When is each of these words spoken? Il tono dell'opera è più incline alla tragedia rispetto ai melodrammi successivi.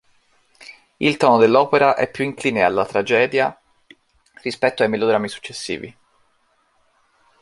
Il 0.99 1.17
tono 1.17 1.37
dell'opera 1.37 1.93
è 1.93 2.09
più 2.09 2.23
incline 2.23 2.63
alla 2.63 2.87
tragedia 2.87 3.55
rispetto 4.41 4.81
ai 4.81 4.89
melodrammi 4.89 5.27
successivi. 5.27 5.95